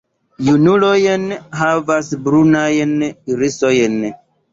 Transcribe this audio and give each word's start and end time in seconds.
Junuloj 0.45 0.93
havas 1.59 2.09
brunajn 2.29 2.97
irisojn. 3.35 4.01